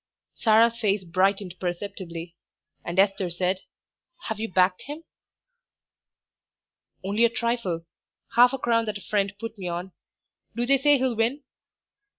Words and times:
Sarah's 0.33 0.79
face 0.79 1.03
brightened 1.03 1.59
perceptibly, 1.59 2.33
and 2.83 2.97
Esther 2.97 3.29
said 3.29 3.59
"Have 4.29 4.39
you 4.39 4.49
backed 4.51 4.81
him?' 4.87 5.03
"Only 7.03 7.23
a 7.23 7.29
trifle; 7.29 7.85
half 8.33 8.51
a 8.51 8.57
crown 8.57 8.85
that 8.85 8.97
a 8.97 9.01
friend 9.01 9.31
put 9.39 9.55
me 9.59 9.67
on. 9.67 9.91
Do 10.55 10.65
they 10.65 10.79
say 10.79 10.97
he'll 10.97 11.15
win?" 11.15 11.43